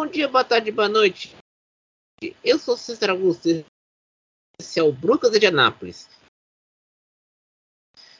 Bom 0.00 0.06
dia, 0.06 0.26
boa 0.26 0.42
tarde, 0.42 0.72
boa 0.72 0.88
noite. 0.88 1.36
Eu 2.42 2.58
sou 2.58 2.74
César 2.74 3.10
Augusto. 3.10 3.50
Esse 4.58 4.80
é 4.80 4.82
o 4.82 4.90
Brucas 4.90 5.30
de 5.38 5.46
Anápolis. 5.46 6.08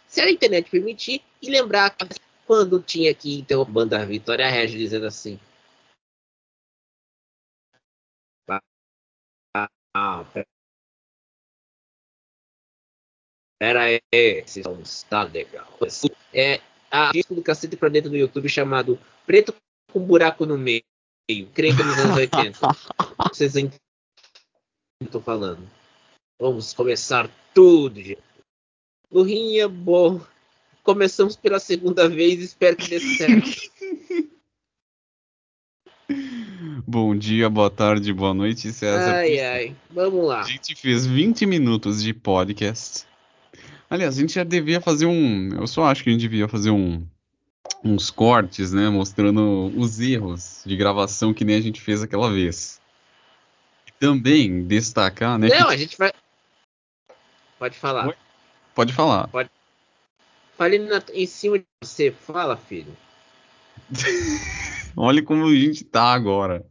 Se 0.07 0.21
a 0.21 0.31
internet 0.31 0.71
permitir, 0.71 1.25
e 1.41 1.49
lembrar 1.49 1.97
quando 2.47 2.83
tinha 2.83 3.11
aqui 3.11 3.39
interrompendo 3.39 3.97
a 3.97 4.05
Vitória 4.05 4.47
Regis 4.51 4.79
dizendo 4.79 5.07
assim. 5.07 5.41
Ah, 9.57 10.23
pera 13.59 13.85
aí, 13.85 14.03
esse 14.13 14.63
som 14.63 14.79
está 14.83 15.23
legal. 15.23 15.67
É 16.35 16.61
a 16.91 17.11
disco 17.11 17.35
do 17.35 17.43
cacete 17.43 17.75
dentro 17.91 18.11
do 18.11 18.19
YouTube 18.19 18.51
chamado 18.51 18.99
Preto 19.25 19.55
com 19.91 20.07
Buraco 20.07 20.45
no 20.45 20.59
Meio. 20.59 20.90
Creio 21.55 21.77
que 21.77 21.83
nos 21.83 21.99
anos 21.99 22.17
80. 22.17 22.59
Vocês 23.33 23.57
entendem 23.57 23.79
o 23.79 25.05
que 25.05 25.09
eu 25.09 25.11
tô 25.13 25.21
falando. 25.21 25.67
Vamos 26.41 26.73
começar 26.73 27.31
tudo, 27.55 28.01
gente. 28.01 28.19
Lurinha, 29.11 29.69
bom. 29.69 30.21
Começamos 30.83 31.37
pela 31.37 31.61
segunda 31.61 32.09
vez, 32.09 32.41
espero 32.41 32.77
que 32.77 32.89
dê 32.89 33.01
certo. 33.01 33.49
Bom 36.87 37.15
dia, 37.15 37.49
boa 37.49 37.71
tarde, 37.71 38.13
boa 38.13 38.35
noite, 38.35 38.73
César. 38.73 39.15
Ai, 39.15 39.39
ai, 39.39 39.77
vamos 39.91 40.27
lá. 40.27 40.41
A 40.41 40.45
gente 40.45 40.75
fez 40.75 41.07
20 41.07 41.47
minutos 41.47 42.03
de 42.03 42.13
podcast. 42.13 43.07
Aliás, 43.89 44.17
a 44.17 44.21
gente 44.21 44.35
já 44.35 44.43
devia 44.43 44.81
fazer 44.81 45.07
um. 45.07 45.55
Eu 45.55 45.69
só 45.69 45.85
acho 45.85 46.03
que 46.03 46.11
a 46.11 46.13
gente 46.13 46.23
devia 46.23 46.49
fazer 46.49 46.71
um, 46.71 47.07
uns 47.85 48.11
cortes, 48.11 48.73
né? 48.73 48.89
Mostrando 48.89 49.73
os 49.77 50.01
erros 50.01 50.63
de 50.65 50.77
gravação 50.77 51.33
que 51.33 51.45
nem 51.45 51.57
a 51.57 51.61
gente 51.61 51.81
fez 51.81 52.03
aquela 52.03 52.31
vez. 52.31 52.81
E 53.87 53.93
também 53.99 54.65
destacar, 54.65 55.39
né? 55.39 55.49
Não, 55.49 55.69
que... 55.69 55.75
a 55.75 55.77
gente 55.77 55.97
vai. 55.97 56.13
Pode 57.59 57.77
falar. 57.77 58.09
Oi? 58.09 58.15
Pode 58.75 58.93
falar. 58.93 59.29
Pode. 59.29 59.51
Fale 60.57 60.79
na... 60.79 61.03
em 61.13 61.27
cima 61.27 61.59
de 61.59 61.65
você. 61.83 62.11
Fala, 62.11 62.57
filho. 62.57 62.97
Olha 64.97 65.23
como 65.23 65.47
a 65.47 65.55
gente 65.55 65.85
tá 65.85 66.13
agora. 66.13 66.65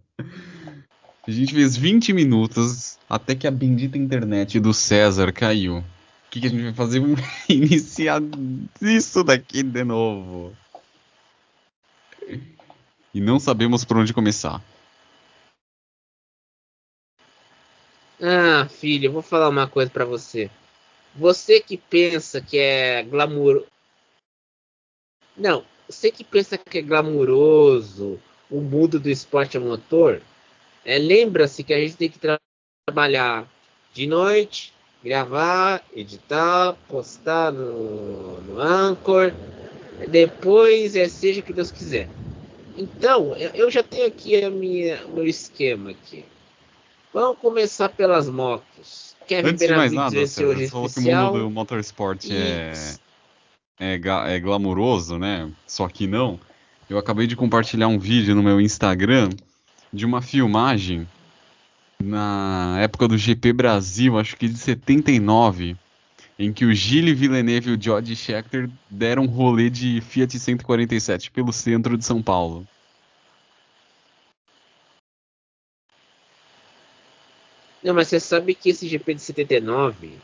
A 1.27 1.31
gente 1.31 1.53
fez 1.53 1.75
20 1.77 2.13
minutos 2.13 2.97
até 3.09 3.35
que 3.35 3.47
a 3.47 3.51
bendita 3.51 3.97
internet 3.97 4.59
do 4.59 4.73
César 4.73 5.31
caiu. 5.31 5.77
O 5.77 5.83
que, 6.31 6.41
que 6.41 6.47
a 6.47 6.49
gente 6.49 6.63
vai 6.63 6.73
fazer? 6.73 7.01
Iniciar 7.49 8.21
isso 8.81 9.23
daqui 9.23 9.63
de 9.63 9.83
novo. 9.83 10.55
E 13.13 13.19
não 13.19 13.39
sabemos 13.39 13.83
por 13.83 13.97
onde 13.97 14.13
começar. 14.13 14.61
Ah, 18.21 18.67
filho, 18.69 19.07
eu 19.07 19.11
vou 19.11 19.21
falar 19.21 19.47
uma 19.49 19.67
coisa 19.67 19.89
para 19.89 20.05
você. 20.05 20.51
Você 21.15 21.61
que 21.61 21.77
pensa 21.77 22.41
que 22.41 22.57
é 22.57 23.03
glamour. 23.03 23.65
Não, 25.35 25.63
você 25.87 26.11
que 26.11 26.23
pensa 26.23 26.57
que 26.57 26.77
é 26.77 26.81
glamuroso 26.81 28.19
o 28.49 28.61
mundo 28.61 28.99
do 28.99 29.09
esporte 29.09 29.57
a 29.57 29.59
motor, 29.59 30.21
é, 30.83 30.97
lembra-se 30.97 31.63
que 31.63 31.73
a 31.73 31.79
gente 31.79 31.95
tem 31.95 32.09
que 32.09 32.19
tra 32.19 32.39
trabalhar 32.85 33.47
de 33.93 34.07
noite, 34.07 34.73
gravar, 35.03 35.83
editar, 35.93 36.73
postar 36.87 37.51
no, 37.51 38.41
no 38.41 38.59
Anchor, 38.59 39.33
depois 40.07 40.95
é 40.95 41.07
seja 41.07 41.41
o 41.41 41.43
que 41.43 41.53
Deus 41.53 41.71
quiser. 41.71 42.07
Então, 42.77 43.35
eu 43.35 43.69
já 43.69 43.83
tenho 43.83 44.07
aqui 44.07 44.41
a 44.41 44.49
minha, 44.49 45.01
meu 45.07 45.27
esquema 45.27 45.91
aqui. 45.91 46.23
Vamos 47.13 47.37
começar 47.39 47.89
pelas 47.89 48.29
motos. 48.29 49.15
Kevin 49.27 49.49
Antes 49.49 49.67
de 49.67 49.75
mais 49.75 49.91
nada, 49.91 50.27
você 50.27 50.69
falou 50.69 50.89
que 50.89 50.99
o 50.99 51.03
mundo 51.03 51.39
do 51.39 51.49
motorsport 51.49 52.25
é, 52.31 52.73
é, 53.79 53.99
é 54.35 54.39
glamuroso, 54.39 55.17
né? 55.17 55.51
Só 55.67 55.87
que 55.87 56.07
não. 56.07 56.39
Eu 56.89 56.97
acabei 56.97 57.27
de 57.27 57.35
compartilhar 57.35 57.87
um 57.87 57.99
vídeo 57.99 58.33
no 58.33 58.41
meu 58.41 58.59
Instagram 58.59 59.29
de 59.91 60.05
uma 60.05 60.21
filmagem 60.21 61.07
na 62.01 62.77
época 62.79 63.07
do 63.07 63.17
GP 63.17 63.53
Brasil, 63.53 64.17
acho 64.17 64.37
que 64.37 64.47
de 64.47 64.57
79, 64.57 65.75
em 66.39 66.53
que 66.53 66.63
o 66.63 66.73
Gilles 66.73 67.19
Villeneuve 67.19 67.69
e 67.69 67.73
o 67.73 67.81
George 67.81 68.15
Scheckter 68.15 68.69
deram 68.89 69.23
um 69.23 69.27
rolê 69.27 69.69
de 69.69 69.99
Fiat 69.99 70.39
147 70.39 71.29
pelo 71.31 71.51
centro 71.51 71.97
de 71.97 72.05
São 72.05 72.23
Paulo. 72.23 72.65
Não, 77.83 77.93
mas 77.93 78.07
você 78.07 78.21
sabe 78.21 78.55
que 78.55 78.69
esse 78.69 78.87
GP 78.87 79.15
de 79.15 79.21
79, 79.21 80.17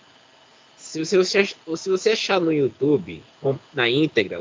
se 0.78 1.00
você, 1.00 1.46
se 1.46 1.90
você 1.90 2.12
achar 2.12 2.40
no 2.40 2.52
YouTube, 2.52 3.22
na 3.74 3.90
íntegra, 3.90 4.40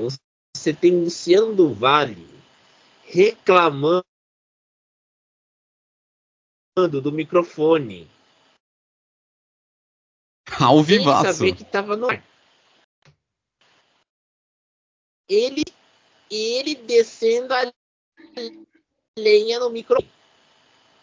você 0.57 0.73
tem 0.73 0.93
Luciano 0.93 1.55
do 1.57 1.75
Vale 1.75 2.29
reclamando 3.05 4.05
do 6.77 7.13
microfone. 7.13 8.14
Ao 10.61 10.83
vivaço. 10.83 11.25
Sem 11.25 11.33
saber 11.33 11.57
que 11.57 11.65
tava 11.65 11.97
no 11.97 12.11
ar. 12.11 12.23
Ele, 15.29 15.65
ele 16.31 16.75
descendo 16.75 17.55
a 17.55 17.73
lenha 19.19 19.59
no 19.59 19.71
microfone. 19.71 20.13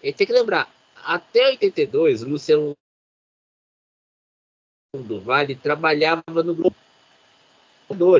Ele 0.01 0.13
tem 0.13 0.27
que 0.27 0.33
lembrar, 0.33 0.71
até 0.95 1.47
82, 1.47 2.23
o 2.23 2.29
Luciano 2.29 2.75
do 4.93 5.21
Vale 5.21 5.55
trabalhava 5.55 6.43
no 6.43 6.53
grupo. 6.53 6.75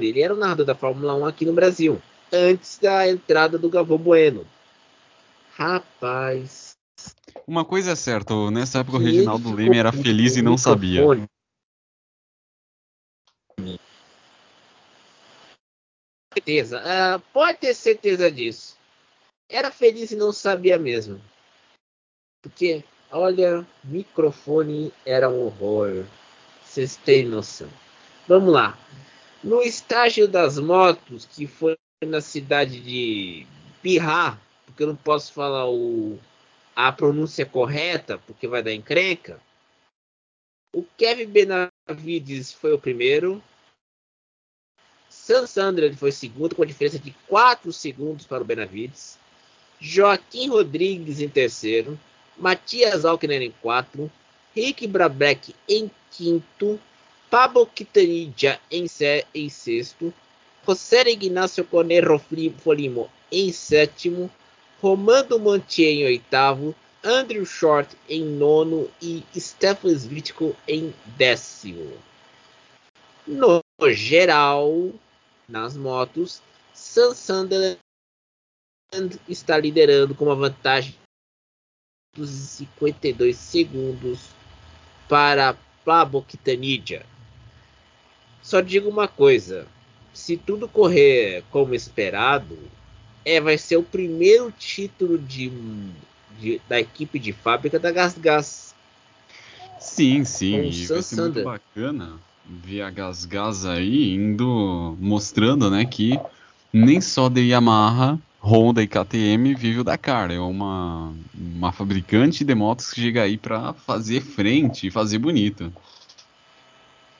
Ele 0.02 0.22
era 0.22 0.34
o 0.34 0.38
narrador 0.38 0.66
da 0.66 0.76
Fórmula 0.76 1.16
1 1.16 1.26
aqui 1.26 1.46
no 1.46 1.54
Brasil, 1.54 2.02
antes 2.32 2.78
da 2.78 3.08
entrada 3.08 3.58
do 3.58 3.70
Galvão 3.70 3.98
Bueno. 3.98 4.46
Rapaz, 5.54 6.71
uma 7.52 7.66
coisa 7.66 7.92
é 7.92 7.96
certa, 7.98 8.34
nessa 8.50 8.80
época 8.80 8.96
o 8.96 9.02
Reginaldo 9.02 9.54
Leme 9.54 9.78
era 9.78 9.92
feliz 9.92 10.38
e 10.38 10.42
não 10.42 10.58
sabia. 10.58 11.02
Certeza, 16.34 16.82
uh, 16.82 17.20
pode 17.34 17.58
ter 17.58 17.74
certeza 17.74 18.32
disso. 18.32 18.78
Era 19.50 19.70
feliz 19.70 20.12
e 20.12 20.16
não 20.16 20.32
sabia 20.32 20.80
mesmo. 20.80 21.22
Porque, 22.42 22.86
olha, 23.12 23.68
microfone 23.84 24.94
era 25.06 25.30
um 25.30 25.48
horror. 25.48 26.06
Vocês 26.64 26.96
têm 26.96 27.26
noção. 27.26 27.70
Vamos 28.30 28.54
lá. 28.54 28.80
No 29.44 29.62
estágio 29.62 30.26
das 30.26 30.58
motos, 30.58 31.26
que 31.26 31.46
foi 31.48 31.76
na 32.06 32.22
cidade 32.22 32.80
de 32.80 33.46
Pirra, 33.82 34.40
porque 34.66 34.84
eu 34.84 34.88
não 34.88 34.96
posso 34.96 35.34
falar 35.34 35.70
o 35.70 36.18
a 36.76 36.92
pronúncia 36.92 37.46
correta, 37.46 38.18
porque 38.18 38.48
vai 38.48 38.64
dar 38.64 38.74
encrenca. 38.74 39.40
O 40.74 40.84
Kevin 40.98 41.26
Benavides 41.26 42.54
foi 42.54 42.74
o 42.74 42.80
primeiro. 42.80 43.44
Sam 45.10 45.46
Sandra 45.46 45.94
foi 45.96 46.12
segundo, 46.12 46.56
com 46.56 46.64
a 46.64 46.66
diferença 46.66 46.98
de 46.98 47.12
4 47.28 47.74
segundos 47.74 48.26
para 48.26 48.42
o 48.42 48.46
Benavides. 48.46 49.20
Joaquim 49.80 50.48
Rodrigues 50.48 51.20
em 51.20 51.28
terceiro. 51.28 52.00
Matias 52.38 53.04
Alckner 53.04 53.42
em 53.42 53.52
quarto. 53.52 54.10
Rick 54.56 54.88
Brabeck 54.88 55.54
em 55.68 55.92
quinto. 56.12 56.80
Pablo 57.30 57.66
Quintanilla 57.66 58.60
em, 58.70 58.86
em 59.34 59.50
sexto. 59.50 60.14
José 60.66 61.10
Ignacio 61.10 61.66
Conero 61.66 62.22
Folimo 62.60 63.10
em 63.32 63.52
sétimo. 63.52 64.30
Romando 64.82 65.40
Montier 65.40 65.92
em 65.92 66.06
oitavo, 66.06 66.76
Andrew 67.04 67.46
Short 67.46 67.96
em 68.10 68.26
nono 68.26 68.90
e 69.00 69.24
Stefan 69.38 69.90
Svitko 69.90 70.56
em 70.68 70.92
décimo. 71.16 71.96
No 73.28 73.62
geral, 73.92 74.92
nas 75.48 75.78
motos, 75.78 76.42
Sam 76.74 77.14
Sunderland 77.14 77.80
está 79.30 79.56
liderando 79.56 80.16
com 80.16 80.26
uma 80.26 80.36
vantagem 80.36 80.96
dos 82.16 82.32
52 82.32 83.38
segundos 83.38 84.30
para 85.08 85.56
Pablo 85.86 86.24
Quintanilla. 86.24 87.06
Só 88.42 88.62
digo 88.62 88.90
uma 88.90 89.08
coisa: 89.08 89.68
se 90.12 90.38
tudo 90.38 90.68
correr 90.68 91.44
como 91.52 91.76
esperado, 91.76 92.58
é, 93.26 93.40
vai 93.40 93.58
ser 93.58 93.78
o 93.78 93.84
primeiro 93.84 94.52
título 94.58 95.18
de, 95.18 95.52
de 96.40 96.62
da 96.68 96.80
equipe 96.80 97.20
de 97.20 97.34
fábrica 97.34 97.80
da 97.80 97.92
Gas 97.92 98.18
Gas. 98.18 98.76
Sim, 99.80 100.24
sim, 100.26 100.70
e 100.70 100.86
vai 100.86 101.02
ser 101.02 101.16
muito 101.16 101.44
bacana 101.44 102.20
ver 102.46 102.82
a 102.82 102.90
Gas 102.90 103.26
Gas 103.26 103.66
aí 103.66 104.14
indo 104.14 104.96
mostrando, 105.00 105.70
né, 105.70 105.86
que 105.86 106.20
nem 106.72 107.02
só 107.02 107.30
de 107.30 107.42
Yamaha 107.42 108.20
Honda 108.44 108.82
e 108.82 108.88
KTM 108.88 109.54
vive 109.54 109.80
o 109.80 109.84
Dakar. 109.84 110.32
É 110.32 110.40
uma, 110.40 111.14
uma 111.34 111.72
fabricante 111.72 112.44
de 112.44 112.56
motos 112.56 112.92
que 112.92 113.02
chega 113.02 113.22
aí 113.22 113.38
para 113.38 113.74
fazer 113.74 114.22
frente 114.22 114.88
e 114.88 114.92
fazer 114.92 115.20
bonito. 115.20 115.72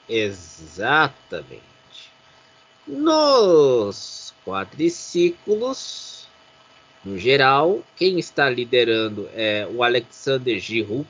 Exatamente. 0.08 1.62
Nos 2.86 4.31
quadriciclos, 4.44 6.26
no 7.04 7.18
geral, 7.18 7.82
quem 7.96 8.18
está 8.18 8.48
liderando 8.48 9.28
é 9.34 9.66
o 9.70 9.82
Alexander 9.82 10.58
Giroud, 10.58 11.06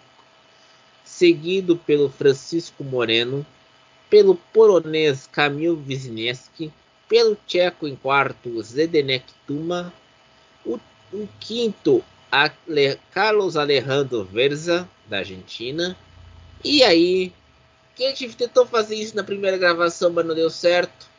seguido 1.05 1.77
pelo 1.77 2.09
Francisco 2.09 2.83
Moreno, 2.83 3.45
pelo 4.09 4.35
polonês 4.35 5.29
Kamil 5.31 5.83
Wisniewski, 5.87 6.73
pelo 7.09 7.37
tcheco 7.47 7.87
em 7.87 7.95
quarto 7.95 8.63
Zdenek 8.63 9.27
Tuma, 9.47 9.93
o, 10.65 10.79
o 11.13 11.29
quinto 11.39 12.03
Ale, 12.31 12.99
Carlos 13.13 13.57
Alejandro 13.57 14.25
Verza, 14.25 14.89
da 15.07 15.19
Argentina, 15.19 15.97
e 16.65 16.83
aí, 16.85 17.33
quem 17.97 18.15
tentou 18.15 18.65
fazer 18.65 18.95
isso 18.95 19.17
na 19.17 19.25
primeira 19.25 19.59
gravação, 19.59 20.11
mas 20.11 20.25
não 20.25 20.35
deu 20.35 20.49
certo. 20.49 21.12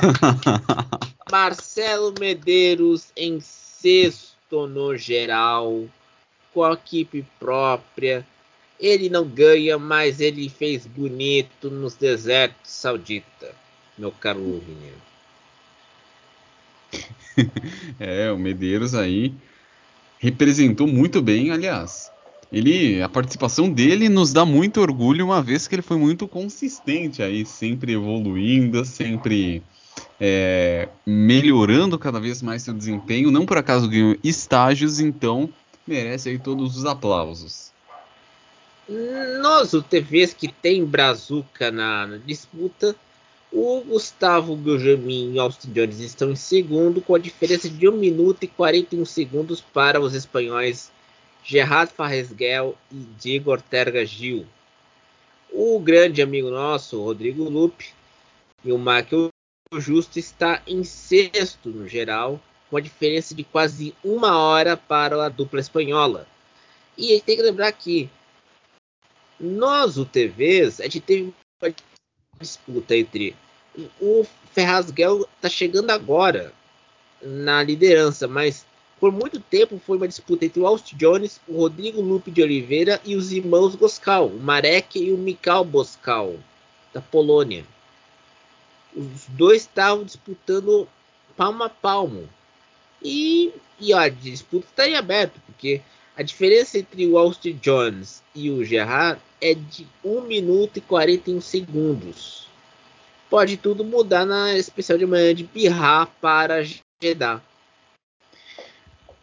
Marcelo 1.30 2.14
Medeiros 2.18 3.12
em 3.16 3.40
sexto 3.40 4.66
no 4.66 4.96
geral, 4.96 5.84
com 6.52 6.64
a 6.64 6.72
equipe 6.72 7.24
própria. 7.38 8.26
Ele 8.78 9.08
não 9.08 9.26
ganha, 9.26 9.78
mas 9.78 10.20
ele 10.20 10.48
fez 10.48 10.86
bonito 10.86 11.70
nos 11.70 11.94
desertos 11.94 12.70
saudita, 12.70 13.54
meu 13.96 14.12
caro 14.12 14.40
Lurinha. 14.40 14.92
é, 17.98 18.30
o 18.30 18.38
Medeiros 18.38 18.94
aí 18.94 19.34
representou 20.18 20.86
muito 20.86 21.22
bem, 21.22 21.50
aliás. 21.50 22.10
Ele, 22.52 23.02
a 23.02 23.08
participação 23.08 23.70
dele 23.70 24.08
nos 24.08 24.32
dá 24.32 24.44
muito 24.44 24.80
orgulho, 24.80 25.26
uma 25.26 25.42
vez 25.42 25.66
que 25.66 25.74
ele 25.74 25.82
foi 25.82 25.96
muito 25.96 26.28
consistente 26.28 27.22
aí, 27.22 27.44
sempre 27.44 27.92
evoluindo, 27.92 28.84
sempre 28.84 29.62
é, 30.20 30.88
melhorando 31.04 31.98
cada 31.98 32.20
vez 32.20 32.42
mais 32.42 32.62
seu 32.62 32.74
desempenho. 32.74 33.30
Não 33.30 33.46
por 33.46 33.58
acaso 33.58 33.88
ganhou 33.88 34.16
estágios, 34.22 35.00
então 35.00 35.48
merece 35.86 36.28
aí 36.28 36.38
todos 36.38 36.76
os 36.76 36.84
aplausos. 36.84 37.72
Nos 38.88 39.72
UTVs 39.72 40.32
que 40.32 40.48
tem 40.48 40.84
Brazuca 40.84 41.70
na, 41.70 42.06
na 42.06 42.16
disputa, 42.18 42.94
o 43.52 43.80
Gustavo 43.80 44.54
Gujamin 44.54 45.32
e 45.34 45.38
Austin 45.38 45.72
Jones 45.72 45.98
estão 46.00 46.30
em 46.30 46.36
segundo, 46.36 47.00
com 47.00 47.14
a 47.14 47.18
diferença 47.18 47.68
de 47.68 47.88
1 47.88 47.92
minuto 47.92 48.44
e 48.44 48.48
41 48.48 49.04
segundos 49.04 49.60
para 49.60 50.00
os 50.00 50.14
espanhóis 50.14 50.92
Gerard 51.42 51.92
Farresguel 51.92 52.76
e 52.92 52.96
Diego 53.18 53.50
Ortega 53.50 54.04
Gil. 54.04 54.46
O 55.50 55.78
grande 55.78 56.20
amigo 56.20 56.50
nosso, 56.50 57.02
Rodrigo 57.02 57.44
Lupe, 57.44 57.92
e 58.64 58.72
o 58.72 58.78
Michael 58.78 59.30
Justo 59.74 60.18
está 60.18 60.62
em 60.66 60.84
sexto 60.84 61.68
no 61.70 61.88
geral, 61.88 62.40
com 62.70 62.76
a 62.76 62.80
diferença 62.80 63.34
de 63.34 63.44
quase 63.44 63.94
uma 64.02 64.38
hora 64.38 64.76
para 64.76 65.24
a 65.24 65.28
dupla 65.28 65.60
espanhola. 65.60 66.26
E 66.96 67.06
a 67.06 67.14
gente 67.14 67.24
tem 67.24 67.36
que 67.36 67.42
lembrar 67.42 67.72
que 67.72 68.08
nós, 69.38 69.98
UTVs, 69.98 70.80
a 70.80 70.84
gente 70.84 71.00
teve 71.00 71.34
uma 71.60 71.74
disputa 72.40 72.96
entre 72.96 73.36
o 74.00 74.26
Ferrazguel 74.52 75.28
está 75.36 75.48
chegando 75.48 75.90
agora 75.90 76.52
na 77.20 77.62
liderança, 77.62 78.26
mas 78.26 78.64
por 78.98 79.12
muito 79.12 79.38
tempo 79.38 79.80
foi 79.84 79.98
uma 79.98 80.08
disputa 80.08 80.46
entre 80.46 80.60
o 80.60 80.66
Austin 80.66 80.96
Jones, 80.96 81.40
o 81.46 81.58
Rodrigo 81.58 82.00
Lupe 82.00 82.30
de 82.30 82.42
Oliveira 82.42 83.00
e 83.04 83.14
os 83.14 83.32
irmãos 83.32 83.74
Goskal, 83.74 84.28
o 84.28 84.40
Marek 84.40 84.98
e 84.98 85.12
o 85.12 85.18
Mikal 85.18 85.64
Boskal, 85.64 86.36
da 86.94 87.02
Polônia. 87.02 87.64
Os 88.96 89.26
dois 89.28 89.62
estavam 89.62 90.04
disputando 90.04 90.88
palmo 91.36 91.62
a 91.62 91.68
palmo. 91.68 92.26
E, 93.02 93.52
e 93.78 93.92
ó, 93.92 93.98
a 93.98 94.08
disputa 94.08 94.66
está 94.66 94.88
em 94.88 94.96
aberto, 94.96 95.38
porque 95.44 95.82
a 96.16 96.22
diferença 96.22 96.78
entre 96.78 97.06
o 97.06 97.18
Austin 97.18 97.58
Jones 97.62 98.22
e 98.34 98.50
o 98.50 98.64
Gerard 98.64 99.20
é 99.38 99.52
de 99.52 99.86
1 100.02 100.22
minuto 100.22 100.78
e 100.78 100.80
41 100.80 101.42
segundos. 101.42 102.48
Pode 103.28 103.58
tudo 103.58 103.84
mudar 103.84 104.24
na 104.24 104.56
especial 104.56 104.96
de 104.96 105.04
manhã 105.04 105.34
de 105.34 105.44
Birra 105.44 106.06
para 106.20 106.64
Jeddah. 107.02 107.42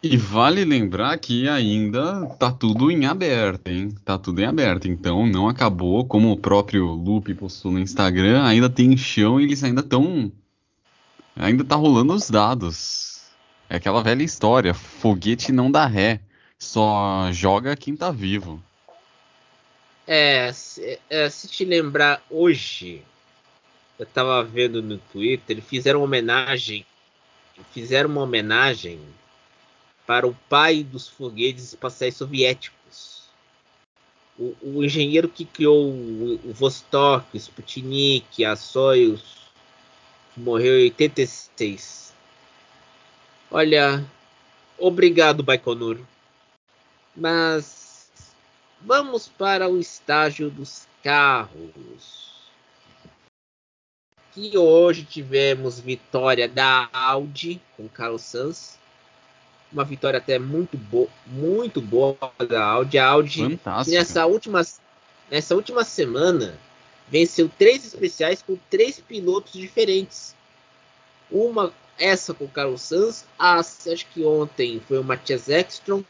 E 0.06 0.18
vale 0.18 0.66
lembrar 0.66 1.16
que 1.16 1.48
ainda 1.48 2.26
tá 2.38 2.52
tudo 2.52 2.90
em 2.90 3.06
aberto, 3.06 3.68
hein? 3.68 3.88
Tá 4.04 4.18
tudo 4.18 4.38
em 4.38 4.44
aberto. 4.44 4.86
Então 4.86 5.26
não 5.26 5.48
acabou, 5.48 6.04
como 6.04 6.30
o 6.30 6.36
próprio 6.36 6.88
Lupe 6.88 7.32
postou 7.32 7.72
no 7.72 7.78
Instagram, 7.78 8.44
ainda 8.44 8.68
tem 8.68 8.94
chão 8.98 9.40
e 9.40 9.44
eles 9.44 9.64
ainda 9.64 9.80
estão. 9.80 10.30
Ainda 11.34 11.64
tá 11.64 11.74
rolando 11.74 12.12
os 12.12 12.28
dados. 12.28 13.22
É 13.66 13.76
aquela 13.76 14.02
velha 14.02 14.22
história: 14.22 14.74
foguete 14.74 15.50
não 15.50 15.70
dá 15.70 15.86
ré, 15.86 16.20
só 16.58 17.32
joga 17.32 17.74
quem 17.74 17.96
tá 17.96 18.10
vivo. 18.10 18.62
É, 20.06 20.52
se, 20.52 21.00
é, 21.08 21.30
se 21.30 21.48
te 21.48 21.64
lembrar 21.64 22.22
hoje, 22.28 23.00
eu 23.98 24.04
tava 24.04 24.44
vendo 24.44 24.82
no 24.82 24.98
Twitter, 24.98 25.62
fizeram 25.62 26.00
uma 26.00 26.04
homenagem. 26.04 26.84
Fizeram 27.72 28.10
uma 28.10 28.20
homenagem 28.20 29.00
para 30.06 30.26
o 30.26 30.34
pai 30.48 30.82
dos 30.82 31.08
foguetes 31.08 31.64
espaciais 31.64 32.16
soviéticos. 32.16 33.24
O, 34.38 34.54
o 34.62 34.84
engenheiro 34.84 35.28
que 35.28 35.44
criou 35.44 35.90
o, 35.90 36.40
o 36.44 36.52
Vostok, 36.52 37.26
o 37.32 37.36
Sputnik, 37.36 38.44
a 38.44 38.56
Soyuz, 38.56 39.22
que 40.34 40.40
morreu 40.40 40.78
em 40.78 40.84
86. 40.84 42.12
Olha, 43.50 44.04
obrigado, 44.76 45.42
Baikonur. 45.42 46.00
Mas 47.16 48.10
vamos 48.80 49.28
para 49.28 49.68
o 49.68 49.78
estágio 49.78 50.50
dos 50.50 50.88
carros. 51.02 52.34
Que 54.32 54.58
hoje 54.58 55.04
tivemos 55.04 55.78
vitória 55.78 56.48
da 56.48 56.88
Audi 56.92 57.62
com 57.76 57.88
Carlos 57.88 58.22
Sanz 58.22 58.80
uma 59.74 59.84
vitória 59.84 60.18
até 60.18 60.38
muito 60.38 60.78
boa, 60.78 61.08
muito 61.26 61.80
boa 61.80 62.16
da 62.48 62.64
Audi. 62.64 62.96
A 62.96 63.06
Audi 63.08 63.60
nessa 63.88 64.24
última, 64.24 64.62
nessa 65.30 65.54
última 65.54 65.84
semana 65.84 66.56
venceu 67.08 67.50
três 67.58 67.84
especiais 67.84 68.40
com 68.40 68.56
três 68.70 69.00
pilotos 69.00 69.52
diferentes. 69.52 70.34
Uma 71.30 71.72
essa 71.98 72.32
com 72.32 72.44
o 72.44 72.48
Carlos 72.48 72.82
Sanz, 72.82 73.26
a, 73.38 73.58
acho 73.58 74.06
que 74.12 74.24
ontem 74.24 74.80
foi 74.86 74.98
o 74.98 75.04
Matthias 75.04 75.48
Ekstrom 75.48 76.02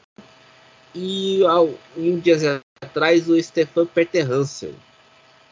e, 0.95 1.45
ao, 1.45 1.75
e 1.97 2.11
um 2.11 2.19
dia 2.19 2.63
atrás 2.81 3.29
o 3.29 3.43
Stefan 3.43 3.87
Peter 3.87 4.31
Hansel. 4.31 4.75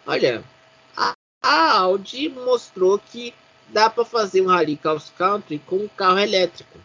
Olha, 0.07 0.45
a, 0.97 1.15
a 1.43 1.79
Audi 1.79 2.29
mostrou 2.29 2.99
que 2.99 3.35
dá 3.69 3.89
para 3.89 4.05
fazer 4.05 4.43
um 4.43 4.47
Rally 4.47 4.77
Cross 4.77 5.13
Country 5.17 5.59
com 5.59 5.77
um 5.77 5.89
carro 5.89 6.19
elétrico. 6.19 6.79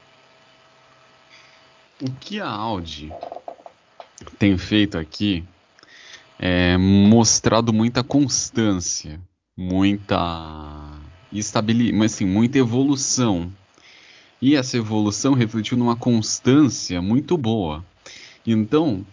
O 1.99 2.11
que 2.11 2.39
a 2.39 2.47
Audi 2.47 3.11
tem 4.37 4.55
feito 4.55 4.99
aqui 4.99 5.43
é 6.37 6.77
mostrado 6.77 7.73
muita 7.73 8.03
constância, 8.03 9.19
muita 9.57 10.91
estabilidade, 11.33 12.05
assim, 12.05 12.23
muita 12.23 12.59
evolução. 12.59 13.51
E 14.39 14.55
essa 14.55 14.77
evolução 14.77 15.33
refletiu 15.33 15.75
numa 15.75 15.95
constância 15.95 17.01
muito 17.01 17.35
boa. 17.35 17.83
Então, 18.45 19.03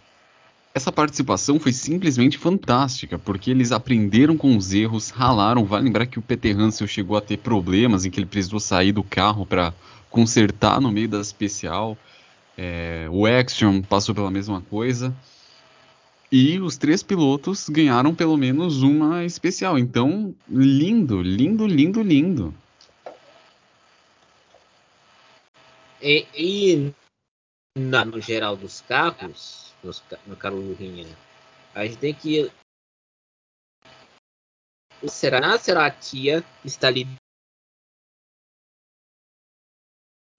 essa 0.75 0.93
participação 0.93 1.59
foi 1.59 1.73
simplesmente 1.73 2.37
fantástica, 2.37 3.19
porque 3.19 3.51
eles 3.51 3.73
aprenderam 3.73 4.37
com 4.37 4.55
os 4.59 4.75
erros, 4.75 5.09
ralaram. 5.09 5.65
Vale 5.65 5.85
lembrar 5.85 6.05
que 6.05 6.19
o 6.19 6.23
Peter 6.23 6.55
Hansel 6.59 6.87
chegou 6.87 7.17
a 7.17 7.23
ter 7.23 7.39
problemas 7.39 8.05
em 8.05 8.11
que 8.11 8.21
ele 8.21 8.27
precisou 8.27 8.61
sair 8.61 8.93
do 8.93 9.03
carro 9.03 9.47
para 9.47 9.73
consertar 10.11 10.83
no 10.83 10.93
meio 10.93 11.09
da 11.09 11.19
especial. 11.19 11.97
É, 12.57 13.09
o 13.11 13.27
Action 13.27 13.83
passou 13.83 14.15
pela 14.15 14.31
mesma 14.31 14.61
coisa. 14.63 15.15
E 16.31 16.59
os 16.59 16.77
três 16.77 17.03
pilotos 17.03 17.69
ganharam 17.69 18.15
pelo 18.15 18.37
menos 18.37 18.83
uma 18.83 19.25
especial. 19.25 19.79
Então, 19.79 20.35
lindo, 20.49 21.23
lindo, 21.23 21.67
lindo, 21.67 22.03
lindo. 22.03 22.55
E, 26.03 26.27
e 26.35 26.95
na, 27.79 28.05
no 28.05 28.21
geral 28.21 28.57
dos 28.57 28.81
carros, 28.83 29.73
nos, 29.83 30.03
no 30.27 30.37
carro 30.37 30.57
Lurinha, 30.57 31.07
a 31.75 31.87
gente 31.87 31.99
tem 31.99 32.15
que. 32.15 32.51
Será, 35.09 35.59
será 35.59 35.87
a 35.87 35.91
Tia 35.91 36.45
está 36.65 36.91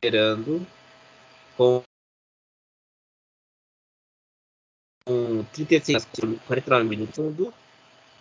liderando 0.01 0.65
com, 1.55 1.83
com 5.45 5.65
36, 5.65 6.07
49 6.47 6.89
minutos 6.89 7.17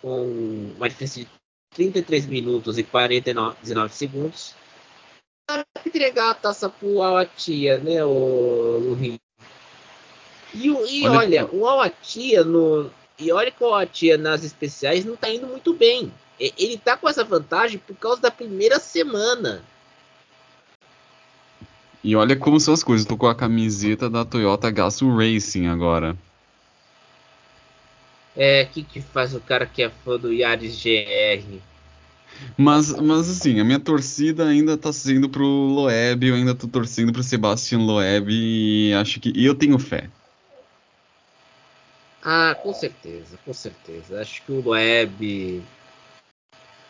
com 0.05 0.71
uma 0.77 0.87
diferença 0.87 1.19
de 1.19 1.27
33 1.73 2.27
minutos 2.27 2.77
e 2.77 2.83
49 2.83 3.57
19 3.61 3.93
segundos. 3.93 4.53
Para 5.47 5.65
entregar 5.85 6.31
a 6.31 6.35
taça 6.35 6.69
pro 6.69 7.01
Alatia, 7.01 7.77
né, 7.79 8.03
o, 8.05 8.91
o 8.91 8.93
Rio. 8.93 9.19
E, 10.53 10.67
e 10.67 11.07
olha, 11.07 11.43
olha 11.43 11.49
o 11.51 11.67
Alatia 11.67 12.43
no. 12.43 12.89
E 13.17 13.31
olha 13.31 13.51
que 13.51 13.63
o 13.63 13.67
Alatia 13.67 14.17
nas 14.17 14.43
especiais 14.43 15.05
não 15.05 15.15
tá 15.15 15.29
indo 15.29 15.47
muito 15.47 15.73
bem. 15.73 16.11
Ele 16.39 16.77
tá 16.77 16.97
com 16.97 17.07
essa 17.07 17.23
vantagem 17.23 17.77
por 17.77 17.95
causa 17.95 18.21
da 18.21 18.31
primeira 18.31 18.79
semana. 18.79 19.63
E 22.03 22.15
olha 22.15 22.35
como 22.35 22.59
são 22.59 22.73
as 22.73 22.83
coisas. 22.83 23.07
Tô 23.07 23.17
com 23.17 23.27
a 23.27 23.33
camiseta 23.33 24.09
da 24.09 24.23
Toyota 24.23 24.69
Gazoo 24.69 25.17
Racing 25.17 25.67
agora. 25.67 26.15
É, 28.35 28.63
o 28.63 28.67
que, 28.73 28.83
que 28.83 29.01
faz 29.01 29.33
o 29.33 29.39
cara 29.39 29.65
que 29.65 29.81
é 29.81 29.89
fã 29.89 30.17
do 30.17 30.33
Yaris 30.33 30.81
GR? 30.81 31.59
Mas, 32.57 32.91
mas 32.99 33.29
assim, 33.29 33.59
a 33.59 33.63
minha 33.63 33.79
torcida 33.79 34.45
ainda 34.45 34.77
tá 34.77 34.91
sendo 34.91 35.29
pro 35.29 35.45
Loeb, 35.45 36.27
eu 36.27 36.35
ainda 36.35 36.53
tô 36.53 36.67
torcendo 36.67 37.13
pro 37.13 37.23
Sebastian 37.23 37.79
Loeb 37.79 38.27
e 38.29 38.93
acho 38.93 39.19
que. 39.19 39.31
E 39.33 39.45
eu 39.45 39.55
tenho 39.55 39.79
fé. 39.79 40.09
Ah, 42.21 42.55
com 42.61 42.73
certeza, 42.73 43.37
com 43.45 43.53
certeza. 43.53 44.19
Acho 44.19 44.41
que 44.41 44.51
o 44.51 44.61
Loeb 44.61 45.63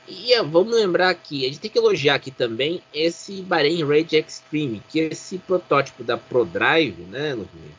e 0.07 0.39
vamos 0.43 0.75
lembrar 0.75 1.09
aqui, 1.09 1.45
a 1.45 1.47
gente 1.47 1.59
tem 1.59 1.71
que 1.71 1.79
elogiar 1.79 2.15
aqui 2.15 2.29
também 2.29 2.81
esse 2.93 3.41
Bahrein 3.41 3.83
Rage 3.83 4.15
Extreme, 4.17 4.81
que 4.87 4.99
é 4.99 5.03
esse 5.05 5.39
protótipo 5.39 6.03
da 6.03 6.15
ProDrive, 6.15 7.01
né, 7.03 7.33
Luquinha, 7.33 7.71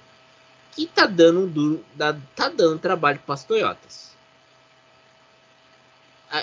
que 0.77 0.87
tá 0.87 1.07
dando 1.07 1.47
duro, 1.47 1.85
tá 2.37 2.49
dando 2.51 2.79
trabalho 2.79 3.19
para 3.25 3.35
as 3.35 3.43
Toyotas. 3.45 4.15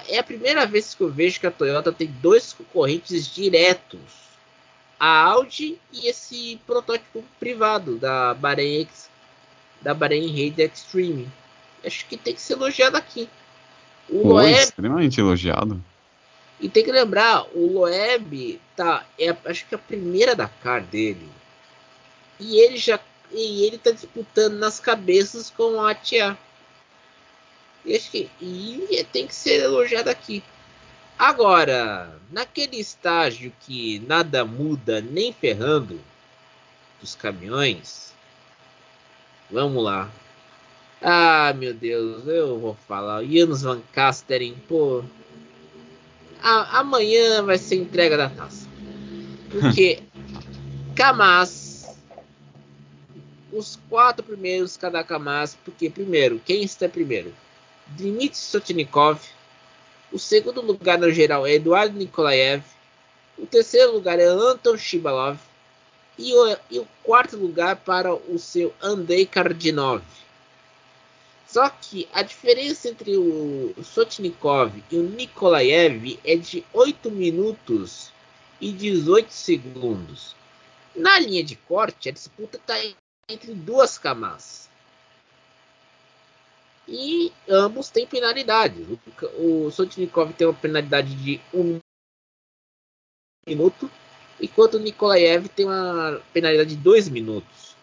É 0.07 0.17
a 0.17 0.23
primeira 0.23 0.65
vez 0.65 0.95
que 0.95 1.01
eu 1.01 1.11
vejo 1.11 1.39
que 1.39 1.45
a 1.45 1.51
Toyota 1.51 1.91
tem 1.91 2.07
dois 2.07 2.51
concorrentes 2.51 3.27
diretos, 3.27 3.99
a 4.99 5.23
Audi 5.25 5.77
e 5.91 6.07
esse 6.07 6.59
protótipo 6.65 7.23
privado 7.39 7.97
da 7.97 8.33
Bahrein 8.33 8.87
da 9.81 9.93
Bahrein 9.93 10.31
Rage 10.31 10.61
Extreme. 10.61 11.29
Acho 11.85 12.05
que 12.07 12.17
tem 12.17 12.33
que 12.33 12.41
ser 12.41 12.53
elogiado 12.53 12.97
aqui. 12.97 13.29
O 14.09 14.29
Loeb, 14.29 14.57
extremamente 14.57 15.19
elogiado. 15.19 15.83
E 16.59 16.69
tem 16.69 16.83
que 16.83 16.91
lembrar, 16.91 17.45
o 17.53 17.73
Loeb 17.73 18.59
tá, 18.75 19.05
é, 19.19 19.35
acho 19.45 19.67
que 19.67 19.75
é 19.75 19.77
a 19.77 19.81
primeira 19.81 20.33
Dakar 20.33 20.81
dele. 20.81 21.29
E 22.39 22.57
ele 22.57 22.77
já 22.77 22.97
e 23.33 23.65
ele 23.65 23.77
tá 23.77 23.91
disputando 23.91 24.53
nas 24.53 24.79
cabeças 24.79 25.49
com 25.49 25.75
o 25.75 25.85
Atia. 25.85 26.37
E 27.85 27.95
acho 27.95 28.11
que 28.11 28.29
e 28.39 29.05
tem 29.11 29.27
que 29.27 29.35
ser 29.35 29.61
elogiado 29.61 30.09
aqui. 30.09 30.43
Agora, 31.17 32.17
naquele 32.31 32.77
estágio 32.77 33.51
que 33.61 33.99
nada 34.07 34.45
muda 34.45 35.01
nem 35.01 35.31
ferrando 35.33 35.99
dos 36.99 37.15
caminhões, 37.15 38.13
vamos 39.51 39.83
lá. 39.83 40.09
Ah, 41.01 41.53
meu 41.53 41.73
Deus, 41.73 42.25
eu 42.27 42.57
vou 42.57 42.77
falar. 42.87 43.23
Janus 43.25 43.61
Van 43.61 43.81
Casteren, 43.91 44.55
pô. 44.67 45.03
A, 46.41 46.79
amanhã 46.79 47.43
vai 47.43 47.57
ser 47.57 47.75
entrega 47.75 48.15
da 48.15 48.29
taça. 48.29 48.67
Porque 49.51 50.01
Kamaz, 50.95 51.62
os 53.53 53.79
quatro 53.89 54.23
primeiros 54.23 54.75
cada 54.75 55.03
Kamaz, 55.03 55.55
porque 55.63 55.89
primeiro, 55.89 56.41
quem 56.43 56.63
está 56.63 56.89
primeiro? 56.89 57.33
Dmitry 57.87 58.37
Sotnikov. 58.37 59.19
O 60.11 60.17
segundo 60.17 60.61
lugar 60.61 60.97
no 60.97 61.11
geral 61.11 61.45
é 61.45 61.53
Eduardo 61.53 61.97
Nikolaev. 61.97 62.63
O 63.37 63.45
terceiro 63.45 63.93
lugar 63.93 64.19
é 64.19 64.25
Anton 64.25 64.77
Shibalov. 64.77 65.37
E 66.17 66.33
o, 66.33 66.57
e 66.69 66.79
o 66.79 66.87
quarto 67.03 67.37
lugar 67.37 67.77
para 67.77 68.13
o 68.13 68.37
seu 68.37 68.73
Andrei 68.81 69.25
Kardinov. 69.25 70.03
Só 71.47 71.69
que 71.69 72.07
a 72.11 72.23
diferença 72.23 72.89
entre 72.89 73.15
o 73.15 73.75
Sotnikov 73.83 74.71
e 74.89 74.97
o 74.97 75.03
Nikolaev 75.03 76.19
é 76.23 76.35
de 76.35 76.65
8 76.73 77.11
minutos 77.11 78.11
e 78.59 78.71
18 78.71 79.31
segundos. 79.31 80.35
Na 80.95 81.19
linha 81.19 81.43
de 81.43 81.55
corte, 81.55 82.09
a 82.09 82.11
disputa 82.11 82.57
está 82.57 82.75
entre 83.29 83.53
duas 83.53 83.97
camas. 83.97 84.69
E 86.87 87.31
ambos 87.47 87.89
têm 87.89 88.05
penalidades. 88.05 88.85
O, 89.37 89.65
o 89.67 89.71
Sotnikov 89.71 90.33
tem 90.33 90.47
uma 90.47 90.53
penalidade 90.53 91.15
de 91.15 91.39
1 91.53 91.79
minuto, 93.47 93.89
enquanto 94.39 94.75
o 94.75 94.79
Nikolaev 94.79 95.47
tem 95.47 95.65
uma 95.65 96.21
penalidade 96.33 96.75
de 96.75 96.81
2 96.81 97.09
minutos. 97.09 97.75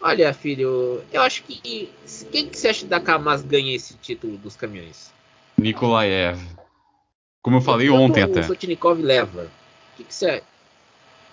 Olha, 0.00 0.34
filho, 0.34 1.04
eu 1.12 1.22
acho 1.22 1.44
que. 1.44 1.92
Quem 2.32 2.48
que 2.48 2.58
você 2.58 2.68
acha 2.68 2.86
da 2.86 3.00
Kamaz 3.00 3.42
ganha 3.42 3.74
esse 3.74 3.94
título 3.98 4.36
dos 4.36 4.56
caminhões? 4.56 5.12
Nikolaev. 5.56 6.40
Como 7.40 7.58
eu 7.58 7.60
falei 7.60 7.86
Enquanto 7.86 8.02
ontem 8.02 8.22
o 8.22 8.26
até. 8.26 8.40
O 8.40 8.44
Sotnikov 8.44 9.00
leva. 9.00 9.44
O 9.44 9.96
que, 9.96 10.04
que 10.04 10.12
você 10.12 10.26
acha? 10.26 10.44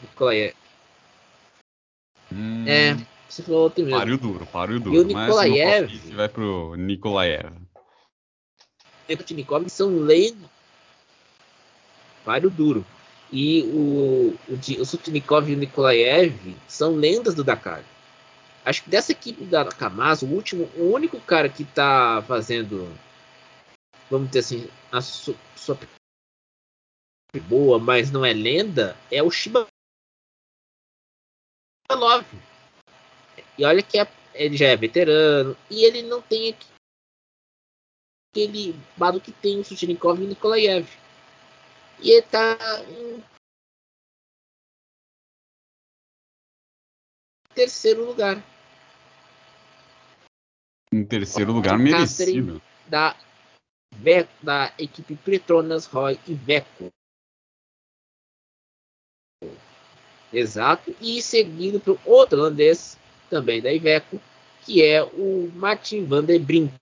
Nikolaev. 0.01 0.58
Hum, 2.69 3.01
é, 3.01 3.07
você 3.27 3.43
falou 3.43 3.67
ontem 3.67 3.83
mesmo. 3.83 3.99
Páreo 3.99 4.17
duro, 4.17 4.45
páreo 4.45 4.79
duro. 4.79 4.95
E 4.95 4.99
o 4.99 5.03
Nikolaev. 5.03 5.91
Mas 5.91 6.09
vai 6.11 6.29
pro 6.29 6.75
Nikolaev. 6.75 7.51
O 9.07 9.17
Sotnikov 9.17 9.67
são 9.69 9.97
lendas. 9.97 10.49
Páreo 12.23 12.49
duro. 12.49 12.85
E 13.31 13.63
o, 13.63 14.37
o, 14.47 14.81
o 14.81 14.85
Sotnikov 14.85 15.49
e 15.49 15.55
o 15.55 15.57
Nikolaev 15.57 16.55
são 16.67 16.95
lendas 16.95 17.33
do 17.33 17.43
Dakar. 17.43 17.83
Acho 18.63 18.83
que 18.83 18.89
dessa 18.89 19.11
equipe 19.11 19.45
da 19.45 19.65
Kamaz, 19.65 20.21
o 20.21 20.27
último, 20.27 20.69
o 20.75 20.93
único 20.93 21.19
cara 21.21 21.49
que 21.49 21.63
tá 21.63 22.23
fazendo, 22.27 22.87
vamos 24.11 24.27
dizer 24.27 24.39
assim, 24.39 24.69
a 24.91 25.01
sua, 25.01 25.35
sua 25.55 25.77
boa, 27.47 27.79
mas 27.79 28.11
não 28.11 28.25
é 28.25 28.33
lenda, 28.33 28.95
é 29.11 29.23
o 29.23 29.31
Shiba 29.31 29.65
Love. 31.91 32.48
E 33.59 33.65
olha 33.65 33.83
que 33.83 33.99
é, 33.99 34.07
ele 34.33 34.55
já 34.55 34.67
é 34.67 34.77
veterano 34.77 35.53
e 35.69 35.83
ele 35.83 36.01
não 36.03 36.21
tem 36.21 36.55
aquele 38.31 38.73
bado 38.95 39.19
que 39.19 39.33
tem 39.33 39.59
o 39.59 39.65
Suchinikov 39.65 40.17
e 40.21 40.23
o 40.23 40.29
Nikolaev. 40.29 40.87
E 42.01 42.09
ele 42.09 42.21
tá 42.21 42.55
em 42.87 43.21
terceiro 47.53 48.05
lugar. 48.05 48.41
Em 50.93 51.05
terceiro 51.05 51.51
lugar, 51.51 51.77
merecido. 51.77 52.61
Da, 52.87 53.13
da 54.41 54.73
equipe 54.79 55.17
Petronas, 55.17 55.85
Roy 55.85 56.17
e 56.25 56.33
Veco. 56.33 56.89
Exato. 60.31 60.95
E 61.01 61.21
seguido 61.21 61.81
por 61.81 61.99
outro 62.05 62.39
holandês, 62.39 62.98
também 63.29 63.61
da 63.61 63.71
Iveco, 63.71 64.19
que 64.65 64.83
é 64.83 65.03
o 65.03 65.51
Martin 65.55 66.05
van 66.05 66.23
der 66.23 66.39
Brink. 66.39 66.73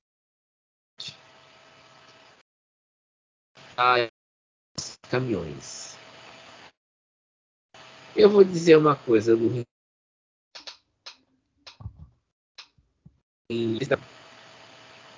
caminhões. 5.09 5.95
Eu 8.15 8.29
vou 8.29 8.43
dizer 8.43 8.75
uma 8.77 8.95
coisa, 8.95 9.35
Luiz. 9.35 9.63
E 13.49 13.77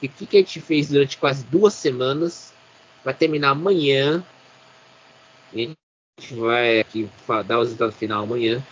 o 0.03 0.09
que 0.09 0.38
a 0.38 0.39
gente 0.41 0.62
fez 0.62 0.89
durante 0.89 1.17
quase 1.17 1.43
duas 1.45 1.74
semanas? 1.74 2.53
Vai 3.03 3.13
terminar 3.13 3.51
amanhã. 3.51 4.24
A 5.53 5.57
gente 5.57 5.77
vai 6.36 6.81
aqui 6.81 7.09
dar 7.48 7.57
o 7.57 7.63
resultado 7.63 7.91
final 7.91 8.24
amanhã. 8.24 8.63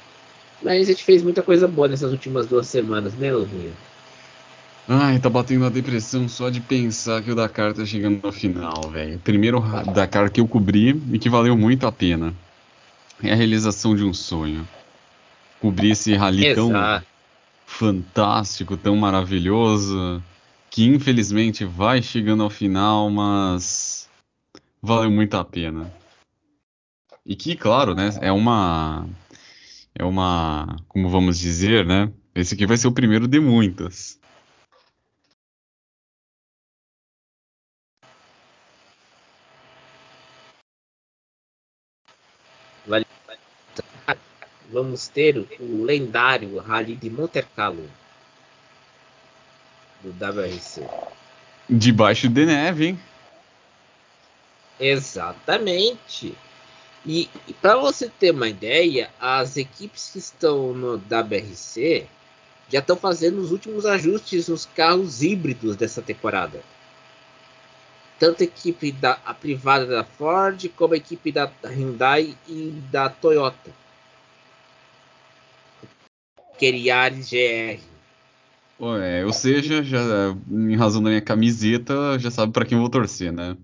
Mas 0.62 0.88
a 0.88 0.92
gente 0.92 1.04
fez 1.04 1.22
muita 1.22 1.42
coisa 1.42 1.68
boa 1.68 1.88
nessas 1.88 2.12
últimas 2.12 2.48
duas 2.48 2.68
semanas, 2.68 3.14
né, 3.16 3.32
Luvinha? 3.32 3.72
Ai, 4.88 5.20
tá 5.20 5.30
batendo 5.30 5.66
a 5.66 5.70
depressão 5.70 6.30
só 6.30 6.50
de 6.50 6.62
pensar 6.62 7.22
que 7.22 7.30
o 7.30 7.36
Dakar 7.36 7.74
tá 7.74 7.86
chegando 7.86 8.22
no 8.24 8.32
final, 8.32 8.90
velho. 8.90 9.20
Primeiro 9.20 9.60
Dakar 9.94 10.32
que 10.32 10.40
eu 10.40 10.48
cobri 10.48 11.02
e 11.12 11.20
que 11.20 11.30
valeu 11.30 11.58
muito 11.58 11.86
a 11.86 11.92
pena. 11.92 12.34
É 13.22 13.34
a 13.34 13.36
realização 13.36 13.96
de 13.96 14.04
um 14.04 14.14
sonho. 14.14 14.68
Cobrir 15.60 15.92
esse 15.92 16.16
rally 16.16 16.56
tão 16.56 16.72
fantástico, 17.66 18.78
tão 18.78 18.96
maravilhoso, 18.96 20.24
que 20.70 20.86
infelizmente 20.86 21.66
vai 21.66 22.02
chegando 22.02 22.44
ao 22.44 22.50
final, 22.50 23.10
mas 23.10 24.08
valeu 24.82 25.12
muito 25.12 25.36
a 25.36 25.44
pena. 25.44 25.92
E 27.26 27.36
que, 27.36 27.58
claro, 27.58 27.94
né, 27.94 28.10
é 28.22 28.32
uma. 28.32 29.06
É 30.00 30.04
uma. 30.04 30.76
Como 30.88 31.10
vamos 31.10 31.40
dizer, 31.40 31.86
né? 31.86 32.12
Esse 32.36 32.54
aqui 32.54 32.66
vai 32.68 32.78
ser 32.78 32.88
o 32.88 32.92
primeiro 32.92 33.28
de 33.28 33.40
muitas. 33.40 34.20
Vamos 44.70 45.08
ter 45.08 45.38
o 45.60 45.84
lendário 45.84 46.60
Rally 46.60 46.96
de 46.96 47.10
Monte 47.10 47.42
Carlo 47.56 47.90
do 50.04 50.10
WRC. 50.10 50.86
Debaixo 51.70 52.28
de 52.28 52.46
neve, 52.46 52.88
hein? 52.88 53.00
Exatamente. 54.80 56.38
E, 57.06 57.30
e 57.48 57.54
para 57.54 57.78
você 57.78 58.10
ter 58.10 58.32
uma 58.32 58.50
ideia, 58.50 59.10
as 59.20 59.58
equipes 59.58 60.10
que 60.12 60.20
estão 60.20 60.74
no 60.74 60.96
WRC 60.96 62.08
já 62.70 62.80
estão 62.80 62.98
fazendo 62.98 63.40
os 63.40 63.52
últimos 63.52 63.86
ajustes 63.86 64.50
nos 64.50 64.66
carros 64.66 65.22
híbridos 65.22 65.76
dessa 65.76 66.02
temporada. 66.02 66.62
Tanto 68.20 68.42
a 68.42 68.46
equipe 68.46 68.92
da 68.92 69.20
a 69.26 69.34
privada 69.34 69.86
da 69.86 70.04
Ford 70.04 70.68
como 70.76 70.94
a 70.94 70.98
equipe 70.98 71.32
da 71.32 71.50
Hyundai 71.64 72.36
e 72.48 72.72
da 72.92 73.10
Toyota. 73.10 73.72
Queriares 76.58 77.30
GR. 77.30 77.80
Ué, 78.80 79.26
ou 79.26 79.34
seja, 79.34 79.84
já, 79.84 80.00
em 80.52 80.76
razão 80.76 81.02
da 81.02 81.10
minha 81.10 81.22
camiseta, 81.22 82.18
já 82.20 82.30
sabe 82.30 82.52
para 82.52 82.66
quem 82.66 82.76
eu 82.76 82.82
vou 82.82 82.90
torcer, 82.90 83.32
né? 83.32 83.56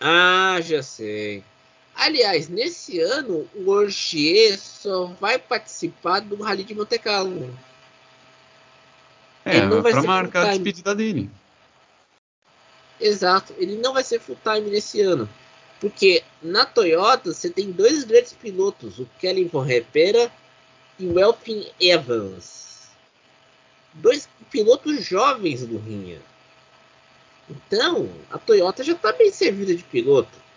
Ah, 0.00 0.58
já 0.60 0.82
sei. 0.82 1.44
Aliás, 1.98 2.48
nesse 2.48 3.00
ano, 3.00 3.44
o 3.56 3.70
Orgier 3.70 4.56
só 4.56 5.06
vai 5.20 5.36
participar 5.36 6.20
do 6.20 6.40
Rally 6.40 6.62
de 6.62 6.72
Monte 6.72 6.96
Carlo. 6.96 7.52
É, 9.44 9.60
para 9.82 10.02
marcar 10.04 10.46
a 10.46 10.50
despedida 10.50 10.94
dele. 10.94 11.28
Exato, 13.00 13.52
ele 13.58 13.76
não 13.78 13.92
vai 13.92 14.04
ser 14.04 14.20
full 14.20 14.38
time 14.44 14.70
nesse 14.70 15.00
ano. 15.00 15.28
Porque 15.80 16.22
na 16.40 16.64
Toyota 16.64 17.32
você 17.32 17.50
tem 17.50 17.72
dois 17.72 18.04
grandes 18.04 18.32
pilotos, 18.32 19.00
o 19.00 19.08
Kelly 19.18 19.46
Von 19.46 19.62
Repera 19.62 20.30
e 21.00 21.06
o 21.06 21.18
Elfin 21.18 21.66
Evans. 21.80 22.90
Dois 23.92 24.28
pilotos 24.52 25.04
jovens 25.04 25.66
do 25.66 25.78
Rinha. 25.78 26.20
Então, 27.50 28.08
a 28.30 28.38
Toyota 28.38 28.84
já 28.84 28.92
está 28.92 29.10
bem 29.12 29.32
servida 29.32 29.74
de 29.74 29.82
piloto. 29.82 30.47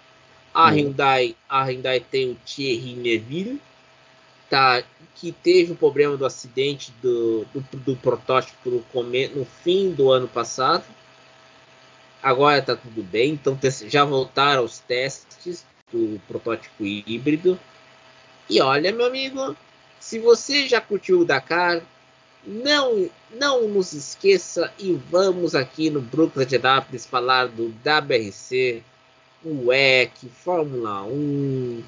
A 0.53 0.70
hum. 0.70 0.75
Hyundai, 0.75 1.36
a 1.48 1.63
Hyundai 1.63 2.00
tem 2.00 2.31
o 2.31 2.36
Thierry 2.46 2.93
Neville, 2.93 3.62
tá, 4.50 4.84
que 5.15 5.31
teve 5.31 5.72
o 5.72 5.75
problema 5.75 6.17
do 6.17 6.25
acidente 6.25 6.91
do, 7.01 7.46
do, 7.53 7.77
do 7.77 7.96
protótipo 7.96 8.70
no, 8.70 9.03
no, 9.36 9.46
fim 9.46 9.91
do 9.91 10.12
ano 10.12 10.27
passado. 10.27 10.84
Agora 12.22 12.60
está 12.60 12.75
tudo 12.75 13.01
bem, 13.01 13.34
então 13.34 13.58
já 13.88 14.03
voltaram 14.03 14.63
os 14.63 14.79
testes 14.79 15.65
do 15.91 16.22
protótipo 16.27 16.86
híbrido. 16.86 17.60
E 18.50 18.62
olha, 18.62 18.91
meu 18.91 19.05
amigo, 19.05 19.55
se 20.00 20.20
você 20.20 20.67
já 20.67 20.81
curtiu 20.81 21.22
o 21.22 21.25
Dakar, 21.25 21.81
não, 22.46 23.10
não 23.31 23.67
nos 23.67 23.93
esqueça 23.93 24.74
e 24.77 24.93
vamos 25.10 25.55
aqui 25.55 25.89
no 25.89 26.01
Brooklyn 26.01 26.46
de 26.46 26.55
Anápolis 26.55 27.06
falar 27.06 27.47
do 27.47 27.67
WRC 27.86 28.84
o 29.43 29.67
WEC, 29.67 30.30
Fórmula 30.30 31.04
1, 31.04 31.84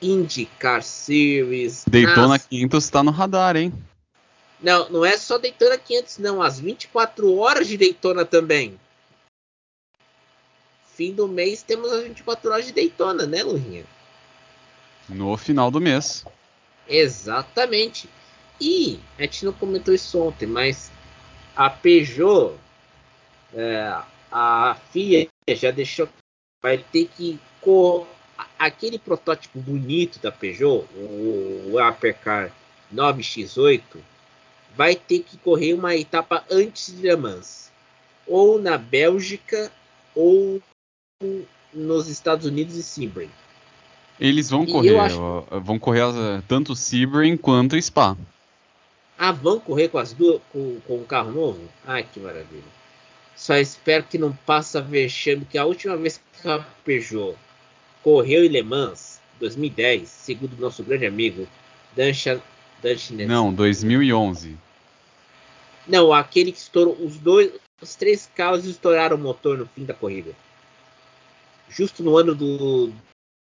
IndyCar 0.00 0.82
Series. 0.82 1.84
Daytona 1.88 2.28
nas... 2.28 2.46
500 2.46 2.84
está 2.84 3.02
no 3.02 3.10
radar, 3.10 3.56
hein? 3.56 3.72
Não, 4.60 4.88
não 4.88 5.04
é 5.04 5.16
só 5.16 5.38
Daytona 5.38 5.76
500, 5.76 6.18
não. 6.18 6.40
As 6.40 6.60
24 6.60 7.36
horas 7.36 7.66
de 7.66 7.76
Daytona 7.76 8.24
também. 8.24 8.78
Fim 10.94 11.12
do 11.12 11.26
mês 11.26 11.62
temos 11.62 11.90
as 11.90 12.04
24 12.04 12.50
horas 12.50 12.66
de 12.66 12.72
Daytona, 12.72 13.26
né, 13.26 13.42
Lurinha? 13.42 13.84
No 15.08 15.36
final 15.36 15.70
do 15.70 15.80
mês. 15.80 16.24
Exatamente. 16.88 18.08
E 18.60 19.00
a 19.18 19.22
gente 19.22 19.44
não 19.44 19.52
comentou 19.52 19.92
isso 19.92 20.20
ontem, 20.20 20.46
mas 20.46 20.92
a 21.56 21.68
Peugeot, 21.68 22.54
é, 23.52 23.96
a 24.30 24.76
FIA 24.92 25.28
já 25.48 25.72
deixou 25.72 26.08
vai 26.62 26.78
ter 26.78 27.10
que 27.14 27.40
cor 27.60 28.06
aquele 28.58 28.98
protótipo 28.98 29.58
bonito 29.58 30.20
da 30.20 30.30
Peugeot, 30.30 30.86
o, 30.94 31.72
o 31.72 31.78
Hypercar 31.78 32.52
9X8, 32.94 33.82
vai 34.76 34.94
ter 34.94 35.20
que 35.20 35.36
correr 35.38 35.74
uma 35.74 35.96
etapa 35.96 36.44
antes 36.50 36.94
de 36.94 37.02
Le 37.02 37.16
Mans, 37.16 37.70
ou 38.26 38.60
na 38.60 38.78
Bélgica 38.78 39.70
ou 40.14 40.62
nos 41.72 42.08
Estados 42.08 42.46
Unidos 42.46 42.76
e 42.76 42.82
Sebring. 42.82 43.30
Eles 44.20 44.50
vão 44.50 44.64
correr, 44.64 44.98
acho... 44.98 45.44
vão 45.62 45.78
correr 45.78 46.04
tanto 46.46 46.76
Sebring 46.76 47.36
quanto 47.36 47.80
Spa. 47.80 48.16
Ah, 49.18 49.32
vão 49.32 49.58
correr 49.58 49.88
com 49.88 49.98
as 49.98 50.12
duas 50.12 50.40
com, 50.52 50.80
com 50.86 50.98
um 50.98 51.04
carro 51.04 51.32
novo? 51.32 51.60
Ai, 51.86 52.04
que 52.04 52.20
maravilha. 52.20 52.62
Só 53.34 53.56
espero 53.56 54.04
que 54.04 54.18
não 54.18 54.32
passe 54.32 54.80
vexame 54.80 55.44
que 55.44 55.58
a 55.58 55.64
última 55.64 55.96
vez 55.96 56.20
que 56.40 56.48
a 56.48 56.60
Peugeot 56.84 57.36
correu 58.02 58.44
em 58.44 58.48
Le 58.48 58.62
Mans, 58.62 59.20
2010, 59.40 60.08
segundo 60.08 60.56
nosso 60.56 60.82
grande 60.82 61.06
amigo 61.06 61.48
Danchan 61.96 62.40
Não, 63.26 63.52
2011. 63.52 64.56
Não, 65.86 66.12
aquele 66.12 66.52
que 66.52 66.58
estourou 66.58 66.96
os 67.00 67.18
dois, 67.18 67.52
os 67.80 67.94
três 67.94 68.30
carros 68.34 68.64
estouraram 68.64 69.16
o 69.16 69.20
motor 69.20 69.58
no 69.58 69.66
fim 69.66 69.84
da 69.84 69.94
corrida. 69.94 70.32
Justo 71.68 72.02
no 72.02 72.16
ano 72.16 72.34
do, 72.34 72.92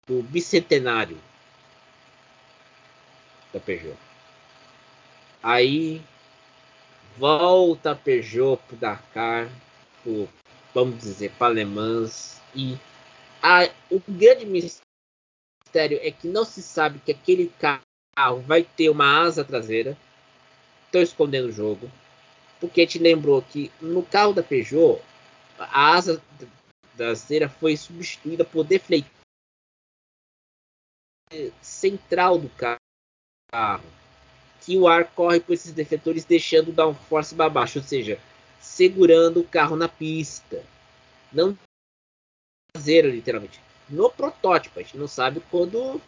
do 0.08 0.24
bicentenário 0.24 1.18
da 3.54 3.60
Peugeot. 3.60 3.98
Aí 5.44 6.02
volta 7.18 7.92
a 7.92 7.96
Peugeot 7.96 8.62
pro 8.68 8.78
Dakar 8.78 9.50
por, 10.04 10.28
vamos 10.74 11.00
dizer, 11.00 11.32
para 11.38 11.48
alemãs. 11.48 12.42
E 12.56 12.78
a, 13.42 13.70
o 13.90 14.02
grande 14.08 14.46
mistério 14.46 16.00
é 16.02 16.12
que 16.12 16.28
não 16.28 16.46
se 16.46 16.62
sabe 16.62 17.00
que 17.00 17.12
aquele 17.12 17.52
carro 17.60 18.42
vai 18.42 18.64
ter 18.64 18.90
uma 18.90 19.22
asa 19.22 19.44
traseira. 19.44 19.98
Estão 20.86 21.02
escondendo 21.02 21.48
o 21.50 21.52
jogo. 21.52 21.90
Porque 22.60 22.86
te 22.86 23.00
lembrou 23.00 23.42
que 23.42 23.72
no 23.82 24.04
carro 24.04 24.34
da 24.34 24.44
Peugeot, 24.44 25.02
a 25.58 25.94
asa 25.94 26.22
traseira 26.96 27.50
foi 27.50 27.76
substituída 27.76 28.46
por 28.46 28.64
defletor 28.64 29.10
central 31.62 32.38
do 32.38 32.50
carro. 32.50 33.84
Que 34.62 34.78
o 34.78 34.88
ar 34.88 35.06
corre 35.14 35.40
por 35.40 35.54
esses 35.54 35.72
defletores, 35.72 36.24
deixando 36.24 36.70
o 36.70 36.74
downforce 36.74 37.34
para 37.34 37.50
baixo. 37.50 37.80
Ou 37.80 37.86
seja, 37.86 38.20
segurando 38.72 39.42
o 39.42 39.44
carro 39.44 39.76
na 39.76 39.90
pista. 39.90 40.64
Não 41.32 41.58
traseiro, 42.74 43.10
literalmente. 43.10 43.60
No 43.90 44.10
protótipo, 44.10 44.80
a 44.80 44.82
gente 44.82 44.98
não 44.98 45.08
sabe 45.08 45.42
quando 45.52 46.02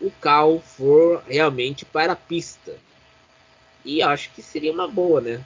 o 0.00 0.10
carro 0.20 0.60
for 0.60 1.22
realmente 1.26 1.84
para 1.84 2.12
a 2.12 2.16
pista. 2.16 2.76
E 3.84 4.02
acho 4.02 4.30
que 4.32 4.42
seria 4.42 4.70
uma 4.70 4.86
boa, 4.86 5.20
né? 5.20 5.44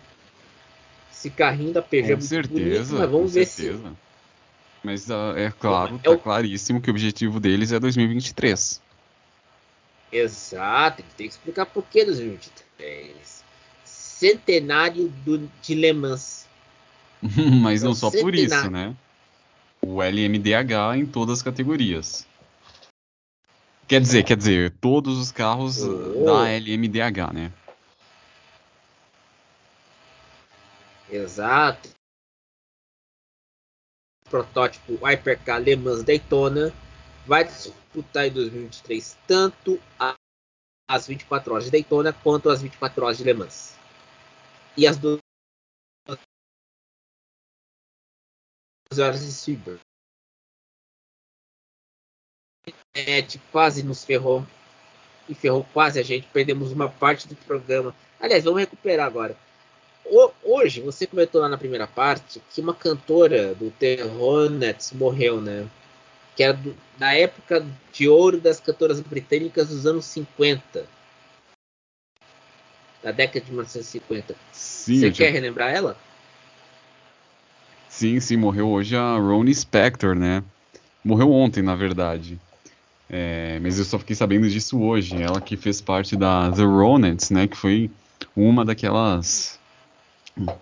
Esse 1.13 1.31
carrinho 1.31 1.73
da 1.73 1.83
Peugeot 1.83 2.19
com 2.19 2.25
é 2.25 2.29
certeza, 2.29 2.51
bonito, 2.53 2.95
mas 2.95 3.11
vamos 3.11 3.35
ver 3.35 3.47
certeza. 3.47 3.89
se. 3.89 3.97
Mas 4.83 5.09
uh, 5.09 5.37
é 5.37 5.53
claro, 5.53 5.97
é, 5.97 5.99
tá 5.99 6.11
o... 6.11 6.19
claríssimo 6.19 6.81
que 6.81 6.91
o 6.91 6.93
objetivo 6.93 7.39
deles 7.41 7.73
é 7.73 7.79
2023. 7.79 8.81
Exato, 10.11 11.05
tem 11.17 11.29
que 11.29 11.35
explicar 11.35 11.67
por 11.67 11.85
que 11.85 12.05
2023. 12.05 13.45
Centenário 13.85 15.09
do, 15.25 15.51
de 15.63 15.75
Le 15.75 15.93
Mans. 15.93 16.48
Mas 17.63 17.83
não 17.83 17.95
só 17.95 18.11
por 18.11 18.35
isso, 18.35 18.71
né? 18.71 18.95
O 19.81 20.03
LMDH 20.03 20.97
em 20.97 21.07
todas 21.07 21.39
as 21.39 21.43
categorias. 21.43 22.27
Quer 23.87 24.01
dizer, 24.01 24.23
quer 24.23 24.37
dizer, 24.37 24.75
todos 24.81 25.19
os 25.19 25.33
carros 25.33 25.83
oh. 25.83 26.25
da 26.25 26.49
LMDH, 26.51 27.33
né? 27.33 27.53
Exato. 31.11 31.89
Protótipo 34.29 34.99
Hypercar 35.03 35.59
Le 35.61 35.75
Mans 35.75 36.03
Daytona 36.03 36.71
vai 37.27 37.45
disputar 37.45 38.27
em 38.27 38.31
2023 38.31 39.17
tanto 39.27 39.81
as 40.87 41.07
24 41.07 41.53
horas 41.53 41.65
de 41.65 41.71
Daytona 41.71 42.13
quanto 42.13 42.51
as 42.51 42.61
24 42.61 43.05
horas 43.05 43.17
de 43.17 43.25
Le 43.25 43.33
Mans. 43.33 43.75
E 44.77 44.87
as 44.87 44.99
duas 44.99 45.19
horas 48.97 49.21
de 49.21 49.33
Cyber. 49.33 49.79
internet 52.67 53.41
quase 53.53 53.83
nos 53.83 54.05
ferrou. 54.05 54.47
E 55.29 55.35
ferrou 55.35 55.67
quase 55.75 56.01
a 56.01 56.03
gente. 56.03 56.27
Perdemos 56.33 56.73
uma 56.73 56.89
parte 56.89 57.29
do 57.29 57.37
programa. 57.37 57.95
Aliás, 58.19 58.45
vamos 58.45 58.61
recuperar 58.61 59.07
agora. 59.07 59.37
O, 60.07 60.31
hoje, 60.43 60.81
você 60.81 61.07
comentou 61.07 61.41
lá 61.41 61.51
na 61.51 61.59
primeira 61.59 61.87
parte 61.87 62.41
que 62.51 62.63
uma 62.63 62.75
cantora 62.75 63.55
do 63.55 63.71
Terronets 63.71 64.93
morreu, 64.93 65.39
né? 65.41 65.69
Que 66.35 66.45
era 66.45 66.55
do, 66.55 66.75
da 66.97 67.13
época 67.13 67.67
de 67.93 68.09
ouro 68.09 68.41
das 68.41 68.59
cantoras 68.59 69.01
britânicas 69.01 69.69
dos 69.69 69.87
anos 69.87 70.07
50. 70.07 70.87
Da 73.03 73.13
década 73.13 73.41
de 73.41 73.51
1950. 73.51 74.35
Sim, 74.51 75.01
você 75.01 75.11
quer 75.11 75.27
já... 75.27 75.31
relembrar 75.31 75.75
ela? 75.75 76.08
Sim, 77.99 78.21
sim, 78.21 78.37
morreu 78.37 78.69
hoje 78.69 78.95
a 78.95 79.17
Ronnie 79.17 79.53
Spector, 79.53 80.15
né? 80.15 80.45
Morreu 81.05 81.33
ontem, 81.33 81.65
na 81.65 81.75
verdade. 81.75 82.39
É, 83.11 83.59
mas 83.61 83.77
eu 83.77 83.85
só 83.85 83.99
fiquei 83.99 84.15
sabendo 84.15 84.49
disso 84.49 84.81
hoje. 84.81 85.21
Ela 85.21 85.41
que 85.41 85.57
fez 85.57 85.81
parte 85.81 86.15
da 86.15 86.49
The 86.53 86.63
Ronettes, 86.63 87.31
né? 87.31 87.49
Que 87.49 87.57
foi 87.57 87.91
uma 88.37 88.65
daquelas. 88.65 89.59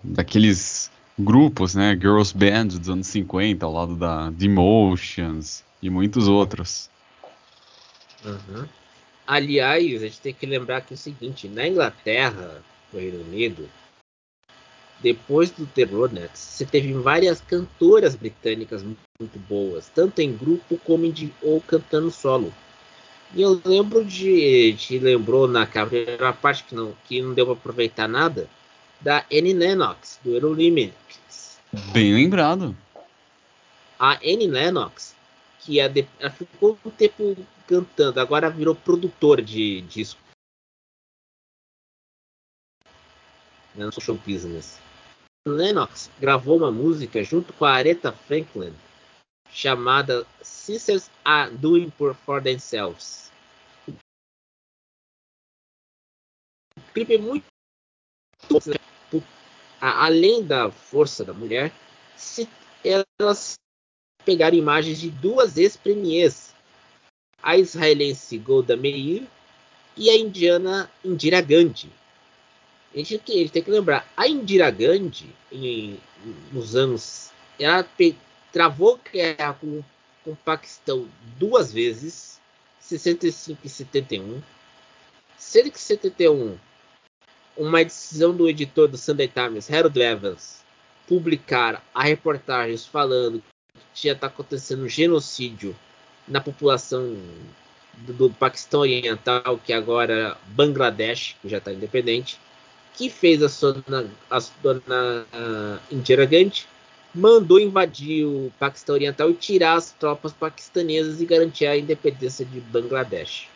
daqueles 0.03 0.89
grupos, 1.15 1.75
né? 1.75 1.93
Girls 1.93 2.35
Band 2.35 2.69
dos 2.69 2.89
anos 2.89 3.05
50, 3.05 3.63
ao 3.67 3.71
lado 3.71 3.95
da 3.95 4.31
The 4.31 4.45
Emotions 4.45 5.63
e 5.79 5.91
muitos 5.91 6.27
outros. 6.27 6.89
Uhum. 8.25 8.65
Aliás, 9.27 10.01
a 10.01 10.07
gente 10.07 10.21
tem 10.21 10.33
que 10.33 10.47
lembrar 10.47 10.81
que 10.81 10.95
é 10.95 10.95
o 10.95 10.97
seguinte: 10.97 11.47
na 11.47 11.67
Inglaterra, 11.67 12.63
no 12.91 12.99
Reino 12.99 13.21
Unido, 13.21 13.69
depois 14.99 15.51
do 15.51 15.65
The 15.65 15.83
Ronettes, 15.83 16.41
você 16.41 16.65
teve 16.65 16.93
várias 16.93 17.39
cantoras 17.41 18.15
britânicas 18.15 18.83
muito 18.83 19.39
boas, 19.47 19.89
tanto 19.93 20.19
em 20.19 20.35
grupo 20.35 20.79
como 20.83 21.05
em, 21.05 21.33
ou 21.41 21.61
cantando 21.61 22.09
solo. 22.09 22.53
E 23.33 23.41
eu 23.41 23.61
lembro 23.63 24.05
de. 24.05 24.73
Te 24.77 24.97
lembrou 24.99 25.47
na 25.47 25.65
primeira 25.65 26.33
parte 26.33 26.63
que 26.63 26.73
não, 26.73 26.95
que 27.05 27.21
não 27.21 27.33
deu 27.33 27.45
para 27.45 27.55
aproveitar 27.55 28.07
nada, 28.07 28.49
da 29.01 29.25
Annie 29.31 29.53
Lennox, 29.53 30.19
do 30.23 30.31
Eurolympics. 30.31 31.59
Bem 31.91 32.13
lembrado. 32.13 32.75
A 33.99 34.13
Annie 34.15 34.47
Lennox, 34.47 35.15
que 35.59 35.79
ela 35.79 35.93
ficou 36.31 36.77
um 36.85 36.89
tempo 36.89 37.35
cantando, 37.67 38.19
agora 38.19 38.49
virou 38.49 38.73
produtora 38.73 39.41
de 39.41 39.81
disco. 39.81 40.19
No 43.75 43.91
show 43.91 44.17
business. 44.25 44.86
Lennox 45.51 46.09
gravou 46.19 46.57
uma 46.57 46.71
música 46.71 47.23
junto 47.23 47.53
com 47.53 47.65
a 47.65 47.71
Aretha 47.71 48.11
Franklin 48.11 48.73
chamada 49.51 50.25
Sisters 50.41 51.09
Are 51.23 51.49
Doing 51.55 51.91
for 51.91 52.41
Themselves. 52.41 53.31
O 56.77 56.93
clipe 56.93 57.15
é 57.15 57.17
muito 57.17 57.45
além 59.79 60.43
da 60.43 60.71
força 60.71 61.23
da 61.23 61.33
mulher, 61.33 61.71
se 62.15 62.47
elas 62.83 63.59
pegaram 64.25 64.57
imagens 64.57 64.99
de 64.99 65.09
duas 65.09 65.57
ex-premiers, 65.57 66.53
a 67.41 67.57
israelense 67.57 68.37
Golda 68.37 68.75
Meir 68.75 69.27
e 69.95 70.09
a 70.09 70.17
indiana 70.17 70.91
Indira 71.03 71.41
Gandhi. 71.41 71.91
A 72.97 73.03
gente 73.03 73.19
tem, 73.19 73.47
tem 73.47 73.61
que 73.61 73.69
lembrar, 73.69 74.11
a 74.17 74.27
Indira 74.27 74.71
Gandhi, 74.71 75.29
em, 75.51 75.99
nos 76.51 76.75
anos, 76.75 77.31
ela 77.59 77.87
travou 78.51 78.99
guerra 79.13 79.53
com, 79.53 79.83
com 80.23 80.31
o 80.31 80.35
Paquistão 80.35 81.07
duas 81.37 81.71
vezes, 81.71 82.41
65 82.79 83.59
e 83.63 83.69
71. 83.69 84.41
Sendo 85.37 85.69
que 85.69 85.79
71, 85.79 86.57
uma 87.55 87.83
decisão 87.83 88.35
do 88.35 88.49
editor 88.49 88.87
do 88.87 88.97
Sunday 88.97 89.27
Times, 89.27 89.69
Harold 89.69 90.01
Evans, 90.01 90.65
publicar 91.07 91.85
a 91.93 92.03
reportagem 92.03 92.79
falando 92.79 93.43
que 93.93 94.07
já 94.07 94.13
está 94.13 94.25
acontecendo 94.25 94.83
um 94.83 94.89
genocídio 94.89 95.75
na 96.27 96.41
população 96.41 97.15
do, 97.93 98.13
do, 98.13 98.29
Paquistão 98.31 98.79
Oriental, 98.79 99.59
que 99.63 99.71
agora 99.71 100.35
Bangladesh, 100.47 101.35
que 101.39 101.47
já 101.47 101.59
está 101.59 101.71
independente, 101.71 102.39
que 102.97 103.09
fez 103.09 103.43
a 103.43 103.47
sua 103.47 103.83
a 104.29 104.39
dona 104.61 105.25
uh, 105.33 105.79
Indira 105.95 106.25
Gandhi 106.25 106.65
mandou 107.13 107.59
invadir 107.59 108.25
o 108.25 108.51
Paquistão 108.59 108.95
Oriental 108.95 109.29
e 109.29 109.35
tirar 109.35 109.75
as 109.75 109.91
tropas 109.91 110.33
paquistanesas 110.33 111.21
e 111.21 111.25
garantir 111.25 111.67
a 111.67 111.77
independência 111.77 112.43
de 112.43 112.59
Bangladesh. 112.59 113.47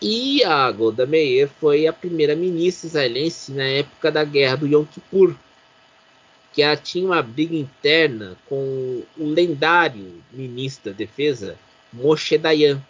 E 0.00 0.44
a 0.44 0.70
Golda 0.70 1.04
Meir 1.04 1.48
foi 1.60 1.86
a 1.86 1.92
primeira 1.92 2.36
ministra 2.36 2.86
israelense 2.86 3.52
na 3.52 3.64
época 3.64 4.10
da 4.10 4.22
guerra 4.22 4.56
do 4.56 4.66
Yom 4.66 4.84
Kippur, 4.84 5.34
que 6.52 6.62
ela 6.62 6.76
tinha 6.76 7.06
uma 7.06 7.22
briga 7.22 7.56
interna 7.56 8.36
com 8.48 9.02
o 9.16 9.24
lendário 9.24 10.22
ministro 10.32 10.92
da 10.92 10.96
defesa 10.96 11.56
Moshe 11.92 12.38
Dayan. 12.38 12.80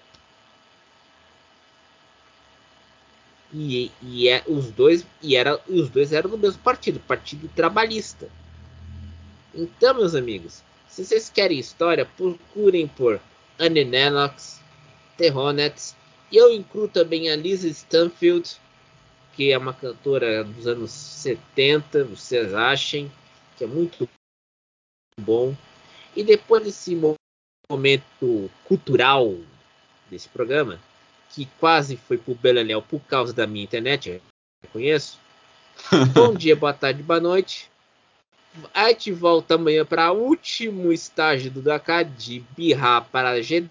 E, 3.53 3.91
e 4.03 4.29
é, 4.29 4.43
os 4.47 4.71
dois 4.71 5.07
e 5.23 5.35
era 5.35 5.59
os 5.67 5.89
dois 5.89 6.13
eram 6.13 6.29
do 6.31 6.37
mesmo 6.39 6.63
partido, 6.63 7.01
Partido 7.01 7.49
Trabalhista. 7.49 8.29
Então, 9.55 9.95
meus 9.95 10.15
amigos, 10.15 10.63
se 10.89 11.05
vocês 11.05 11.31
querem 11.31 11.59
história, 11.59 12.05
procurem 12.05 12.87
por 12.87 13.21
Annie 13.59 13.85
Lennox, 13.85 14.61
The 15.17 15.33
e 16.31 16.37
eu 16.37 16.53
incluo 16.53 16.89
também 16.89 17.31
a 17.31 17.37
Lisa 17.37 17.67
Stanfield, 17.69 18.57
que 19.35 19.51
é 19.51 19.59
uma 19.59 19.73
cantora 19.73 20.45
dos 20.45 20.67
anos 20.67 20.91
70, 20.91 22.05
vocês 22.05 22.53
achem, 22.53 23.11
que 23.57 23.65
é 23.65 23.67
muito 23.67 24.09
bom. 25.19 25.57
E 26.15 26.23
depois 26.23 26.63
desse 26.63 26.97
momento 27.71 28.51
cultural 28.65 29.37
desse 30.11 30.29
programa, 30.29 30.81
que 31.31 31.47
quase 31.59 31.97
foi 31.97 32.19
pro 32.19 32.35
Beleléu 32.35 32.83
por 32.83 33.01
causa 33.01 33.33
da 33.33 33.47
minha 33.47 33.65
internet, 33.65 34.11
eu 34.63 34.71
conheço. 34.71 35.19
bom 36.15 36.35
dia, 36.35 36.57
boa 36.57 36.73
tarde, 36.73 37.03
boa 37.03 37.21
noite. 37.21 37.71
A 38.75 38.89
gente 38.89 39.13
volta 39.13 39.55
amanhã 39.55 39.85
para 39.85 40.11
o 40.13 40.19
último 40.19 40.93
estágio 40.93 41.51
do 41.51 41.63
Dakar 41.63 42.05
de 42.05 42.41
Birra 42.57 43.01
para 43.03 43.41
Jeddah. 43.43 43.71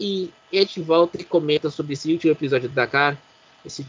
E 0.00 0.32
a 0.52 0.56
gente 0.56 0.80
volta 0.80 1.20
e 1.20 1.24
comenta 1.24 1.70
sobre 1.70 1.92
esse 1.92 2.12
último 2.12 2.32
episódio 2.32 2.68
do 2.68 2.74
Dakar. 2.74 3.16
Esse 3.64 3.86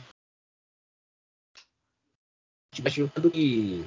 que 2.76 3.86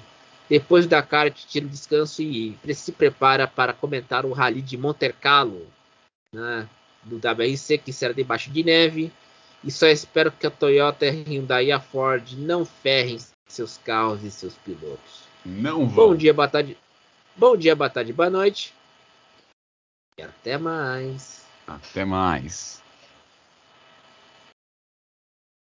depois 0.49 0.87
do 0.87 0.91
Dakar 0.91 1.27
a 1.27 1.29
gente 1.29 1.47
tira 1.47 1.67
um 1.67 1.69
descanso 1.69 2.23
e 2.23 2.57
se 2.75 2.93
prepara 2.93 3.47
para 3.47 3.73
comentar 3.73 4.25
o 4.25 4.33
Rally 4.33 4.63
de 4.63 4.77
Monte-Carlo 4.77 5.67
né, 6.37 6.69
do 7.03 7.17
WRC 7.17 7.79
que 7.79 7.93
será 7.93 8.13
debaixo 8.13 8.51
de 8.51 8.63
neve. 8.63 9.11
E 9.65 9.71
só 9.71 9.87
espero 9.87 10.31
que 10.31 10.47
a 10.47 10.51
Toyota, 10.51 11.07
a 11.07 11.11
Hyundai 11.11 11.67
e 11.67 11.73
a 11.73 11.81
Ford 11.81 12.23
não 12.37 12.65
ferrem 12.65 13.19
seus 13.49 13.79
carros 13.79 14.23
e 14.23 14.31
seus 14.31 14.55
pilotos. 14.55 15.25
Não 15.45 15.89
vão. 15.89 16.09
Bom 16.09 16.17
dia, 16.17 16.35
boa 16.35 16.47
tarde. 16.47 16.77
Bom 17.35 17.57
dia, 17.57 17.75
boa 17.75 17.91
tarde, 17.91 18.13
boa 18.13 18.31
noite. 18.31 18.75
E 20.19 20.23
até 20.23 20.59
mais. 20.59 21.45
Até 21.67 22.05
mais. 22.05 22.83